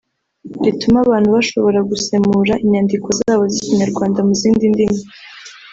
[0.63, 4.97] ritume abantu bashobora gusemura inyandiko zabo z’ikinyarwanda mu zindi ndimi